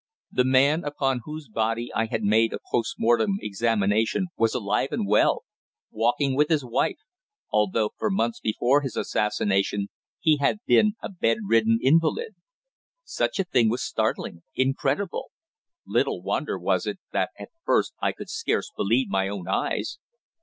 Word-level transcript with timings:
The 0.31 0.43
man 0.45 0.83
upon 0.83 1.19
whose 1.25 1.47
body 1.47 1.93
I 1.93 2.07
had 2.07 2.23
made 2.23 2.53
a 2.53 2.59
post 2.71 2.95
mortem 2.97 3.37
examination 3.39 4.29
was 4.35 4.55
alive 4.55 4.87
and 4.89 5.05
well, 5.07 5.43
walking 5.91 6.35
with 6.35 6.49
his 6.49 6.65
wife, 6.65 6.97
although 7.51 7.91
for 7.99 8.09
months 8.09 8.39
before 8.39 8.81
his 8.81 8.95
assassination 8.95 9.89
he 10.19 10.37
had 10.37 10.57
been 10.65 10.93
a 11.03 11.09
bed 11.11 11.37
ridden 11.47 11.77
invalid. 11.83 12.33
Such 13.03 13.37
a 13.37 13.43
thing 13.43 13.69
was 13.69 13.83
startling, 13.83 14.41
incredible! 14.55 15.29
Little 15.85 16.23
wonder 16.23 16.57
was 16.57 16.87
it 16.87 16.97
that 17.13 17.29
at 17.37 17.49
first 17.63 17.93
I 18.01 18.11
could 18.11 18.31
scarce 18.31 18.71
believe 18.75 19.07
my 19.07 19.27
own 19.29 19.47
eyes. 19.47 19.99